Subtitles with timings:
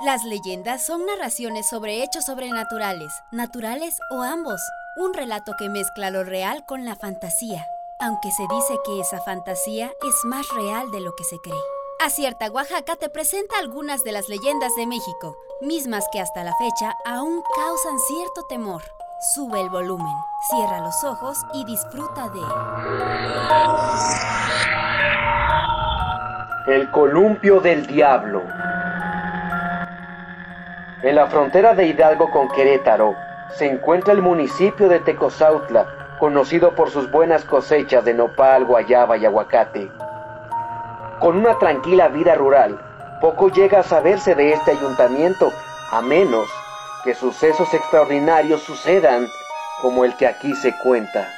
[0.00, 4.60] Las leyendas son narraciones sobre hechos sobrenaturales, naturales o ambos.
[4.96, 7.66] Un relato que mezcla lo real con la fantasía,
[7.98, 11.58] aunque se dice que esa fantasía es más real de lo que se cree.
[11.98, 16.94] Acierta Oaxaca te presenta algunas de las leyendas de México, mismas que hasta la fecha
[17.04, 18.84] aún causan cierto temor.
[19.34, 20.14] Sube el volumen,
[20.48, 22.40] cierra los ojos y disfruta de...
[26.72, 28.44] El columpio del diablo.
[31.00, 33.14] En la frontera de Hidalgo con Querétaro
[33.54, 35.86] se encuentra el municipio de Tecozautla,
[36.18, 39.92] conocido por sus buenas cosechas de nopal, guayaba y aguacate.
[41.20, 42.80] Con una tranquila vida rural,
[43.20, 45.52] poco llega a saberse de este ayuntamiento,
[45.92, 46.48] a menos
[47.04, 49.28] que sucesos extraordinarios sucedan
[49.80, 51.28] como el que aquí se cuenta.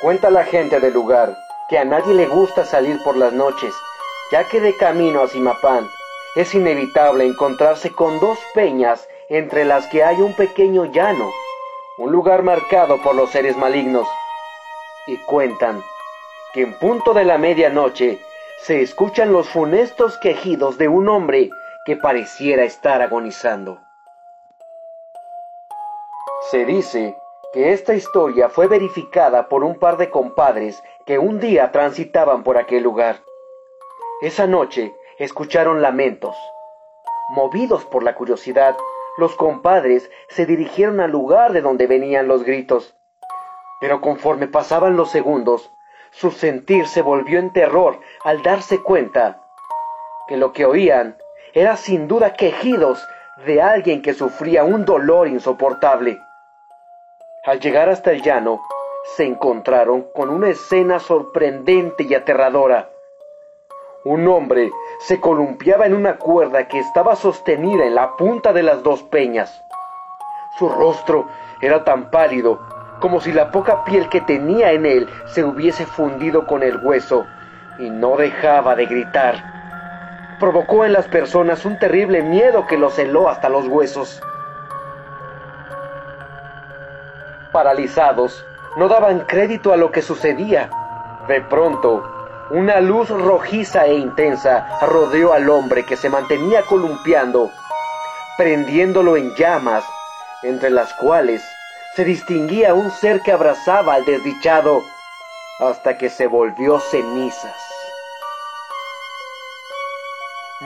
[0.00, 1.36] Cuenta la gente del lugar
[1.68, 3.74] que a nadie le gusta salir por las noches,
[4.32, 5.86] ya que de camino a Simapán
[6.38, 11.32] es inevitable encontrarse con dos peñas entre las que hay un pequeño llano,
[11.98, 14.06] un lugar marcado por los seres malignos.
[15.08, 15.82] Y cuentan
[16.54, 18.20] que en punto de la medianoche
[18.60, 21.50] se escuchan los funestos quejidos de un hombre
[21.84, 23.80] que pareciera estar agonizando.
[26.52, 27.16] Se dice
[27.52, 32.58] que esta historia fue verificada por un par de compadres que un día transitaban por
[32.58, 33.16] aquel lugar.
[34.20, 36.36] Esa noche escucharon lamentos.
[37.30, 38.76] Movidos por la curiosidad,
[39.16, 42.96] los compadres se dirigieron al lugar de donde venían los gritos.
[43.80, 45.70] Pero conforme pasaban los segundos,
[46.10, 49.42] su sentir se volvió en terror al darse cuenta
[50.26, 51.16] que lo que oían
[51.52, 53.06] era sin duda quejidos
[53.44, 56.18] de alguien que sufría un dolor insoportable.
[57.44, 58.60] Al llegar hasta el llano,
[59.16, 62.90] se encontraron con una escena sorprendente y aterradora.
[64.04, 68.84] Un hombre se columpiaba en una cuerda que estaba sostenida en la punta de las
[68.84, 69.64] dos peñas.
[70.56, 71.26] Su rostro
[71.60, 72.60] era tan pálido
[73.00, 77.26] como si la poca piel que tenía en él se hubiese fundido con el hueso
[77.78, 80.36] y no dejaba de gritar.
[80.38, 84.22] Provocó en las personas un terrible miedo que los heló hasta los huesos.
[87.52, 88.44] Paralizados,
[88.76, 90.70] no daban crédito a lo que sucedía.
[91.26, 92.17] De pronto,
[92.50, 97.50] una luz rojiza e intensa rodeó al hombre que se mantenía columpiando,
[98.36, 99.84] prendiéndolo en llamas,
[100.42, 101.42] entre las cuales
[101.94, 104.82] se distinguía un ser que abrazaba al desdichado
[105.60, 107.56] hasta que se volvió cenizas.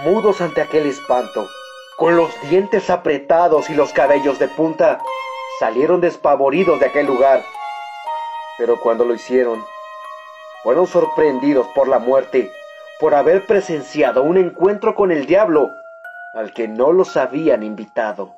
[0.05, 1.49] Mudos ante aquel espanto,
[1.97, 5.01] con los dientes apretados y los cabellos de punta,
[5.59, 7.43] salieron despavoridos de aquel lugar.
[8.59, 9.65] Pero cuando lo hicieron,
[10.63, 12.51] fueron sorprendidos por la muerte,
[13.01, 15.71] por haber presenciado un encuentro con el diablo
[16.35, 18.35] al que no los habían invitado.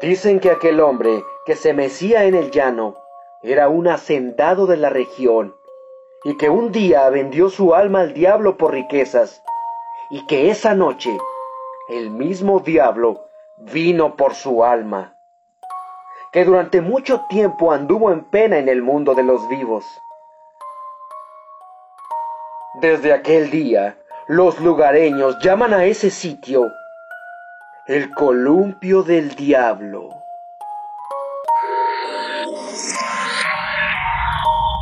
[0.00, 2.94] Dicen que aquel hombre que se mecía en el llano
[3.42, 5.54] era un hacendado de la región
[6.24, 9.42] y que un día vendió su alma al diablo por riquezas
[10.10, 11.16] y que esa noche
[11.88, 15.17] el mismo diablo vino por su alma,
[16.32, 19.84] que durante mucho tiempo anduvo en pena en el mundo de los vivos.
[22.80, 23.96] Desde aquel día,
[24.26, 26.70] los lugareños llaman a ese sitio
[27.86, 30.10] el columpio del diablo.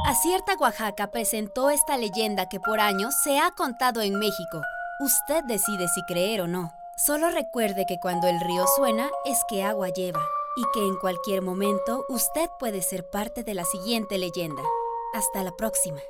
[0.09, 4.61] Acierta Oaxaca presentó esta leyenda que por años se ha contado en México.
[4.99, 6.73] Usted decide si creer o no.
[6.97, 10.21] Solo recuerde que cuando el río suena es que agua lleva
[10.57, 14.63] y que en cualquier momento usted puede ser parte de la siguiente leyenda.
[15.13, 16.01] Hasta la próxima.